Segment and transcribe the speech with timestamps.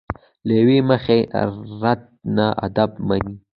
[0.45, 1.19] له یوې مخې
[1.81, 2.01] رد
[2.35, 3.35] نه ادب مني.